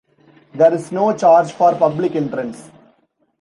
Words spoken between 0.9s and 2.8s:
no charge for public entrance.